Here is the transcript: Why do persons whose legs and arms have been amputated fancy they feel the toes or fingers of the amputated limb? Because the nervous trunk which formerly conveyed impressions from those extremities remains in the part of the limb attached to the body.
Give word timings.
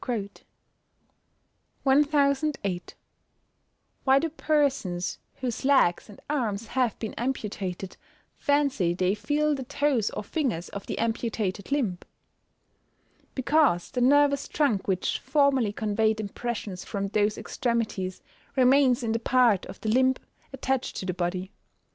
Why 1.83 1.93
do 1.93 2.03
persons 4.41 5.19
whose 5.35 5.63
legs 5.63 6.09
and 6.09 6.19
arms 6.27 6.65
have 6.69 6.97
been 6.97 7.13
amputated 7.19 7.97
fancy 8.35 8.95
they 8.95 9.13
feel 9.13 9.53
the 9.53 9.61
toes 9.61 10.09
or 10.09 10.23
fingers 10.23 10.69
of 10.69 10.87
the 10.87 10.97
amputated 10.97 11.71
limb? 11.71 11.99
Because 13.35 13.91
the 13.91 14.01
nervous 14.01 14.47
trunk 14.47 14.87
which 14.87 15.19
formerly 15.19 15.71
conveyed 15.71 16.19
impressions 16.19 16.83
from 16.83 17.09
those 17.09 17.37
extremities 17.37 18.23
remains 18.55 19.03
in 19.03 19.11
the 19.11 19.19
part 19.19 19.67
of 19.67 19.79
the 19.81 19.89
limb 19.89 20.15
attached 20.51 20.95
to 20.95 21.05
the 21.05 21.13
body. 21.13 21.51